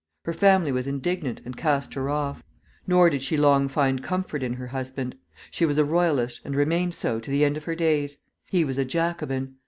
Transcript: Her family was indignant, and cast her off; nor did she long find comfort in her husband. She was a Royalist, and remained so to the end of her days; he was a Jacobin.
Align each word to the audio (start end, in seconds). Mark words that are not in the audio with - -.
Her 0.25 0.33
family 0.33 0.71
was 0.71 0.87
indignant, 0.87 1.41
and 1.45 1.55
cast 1.55 1.93
her 1.93 2.09
off; 2.09 2.43
nor 2.87 3.11
did 3.11 3.21
she 3.21 3.37
long 3.37 3.67
find 3.67 4.01
comfort 4.01 4.41
in 4.41 4.53
her 4.53 4.65
husband. 4.65 5.15
She 5.51 5.63
was 5.63 5.77
a 5.77 5.85
Royalist, 5.85 6.41
and 6.43 6.55
remained 6.55 6.95
so 6.95 7.19
to 7.19 7.29
the 7.29 7.45
end 7.45 7.55
of 7.55 7.65
her 7.65 7.75
days; 7.75 8.17
he 8.49 8.65
was 8.65 8.79
a 8.79 8.83
Jacobin. 8.83 9.57